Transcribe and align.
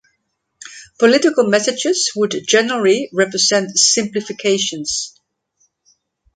Political 0.97 1.45
messages 1.47 2.11
would 2.15 2.33
generally 2.47 3.07
represent 3.13 3.77
simplifications. 3.77 5.13